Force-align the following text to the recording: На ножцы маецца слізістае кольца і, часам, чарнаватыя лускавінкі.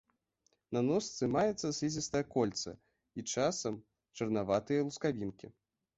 На 0.75 0.81
ножцы 0.85 1.27
маецца 1.35 1.69
слізістае 1.79 2.23
кольца 2.37 2.73
і, 3.19 3.27
часам, 3.33 3.79
чарнаватыя 4.19 4.87
лускавінкі. 4.89 5.47